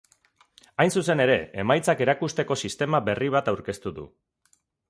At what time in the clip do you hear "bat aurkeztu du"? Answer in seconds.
3.37-4.09